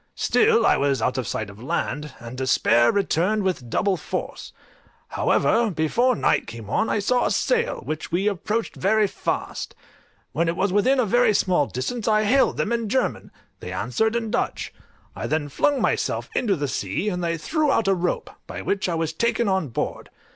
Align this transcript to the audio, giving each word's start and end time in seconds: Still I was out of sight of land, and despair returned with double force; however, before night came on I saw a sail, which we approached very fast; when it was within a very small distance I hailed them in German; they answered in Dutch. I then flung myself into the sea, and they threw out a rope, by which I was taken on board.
Still 0.15 0.65
I 0.65 0.77
was 0.77 0.99
out 0.99 1.19
of 1.19 1.27
sight 1.27 1.47
of 1.51 1.61
land, 1.61 2.15
and 2.19 2.35
despair 2.35 2.91
returned 2.91 3.43
with 3.43 3.69
double 3.69 3.97
force; 3.97 4.51
however, 5.09 5.69
before 5.69 6.15
night 6.15 6.47
came 6.47 6.71
on 6.71 6.89
I 6.89 6.97
saw 6.97 7.27
a 7.27 7.29
sail, 7.29 7.81
which 7.81 8.11
we 8.11 8.27
approached 8.27 8.75
very 8.75 9.05
fast; 9.05 9.75
when 10.31 10.47
it 10.47 10.55
was 10.55 10.73
within 10.73 10.99
a 10.99 11.05
very 11.05 11.35
small 11.35 11.67
distance 11.67 12.07
I 12.07 12.23
hailed 12.23 12.57
them 12.57 12.71
in 12.71 12.89
German; 12.89 13.31
they 13.59 13.71
answered 13.71 14.15
in 14.15 14.31
Dutch. 14.31 14.73
I 15.15 15.27
then 15.27 15.49
flung 15.49 15.79
myself 15.79 16.31
into 16.33 16.55
the 16.55 16.67
sea, 16.67 17.07
and 17.09 17.23
they 17.23 17.37
threw 17.37 17.71
out 17.71 17.87
a 17.87 17.93
rope, 17.93 18.31
by 18.47 18.63
which 18.63 18.89
I 18.89 18.95
was 18.95 19.13
taken 19.13 19.47
on 19.47 19.67
board. 19.67 20.09